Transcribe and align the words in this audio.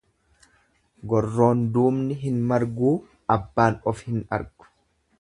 Gorroon 1.11 1.61
duubni 1.77 2.19
hin 2.23 2.41
marguu 2.53 2.97
abbaan 3.39 3.81
of 3.93 4.07
hin 4.11 4.29
argu. 4.41 4.73